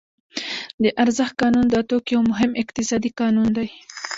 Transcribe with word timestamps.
د 0.83 0.85
ارزښت 1.03 1.33
قانون 1.41 1.65
د 1.69 1.75
توکو 1.89 2.11
یو 2.15 2.21
مهم 2.31 2.51
اقتصادي 2.61 3.11
قانون 3.19 3.49
دی 3.57 3.67